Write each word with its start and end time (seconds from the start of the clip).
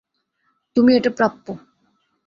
তুমি 0.75 0.91
এটা 0.95 1.11
প্রাপ্য। 1.17 1.45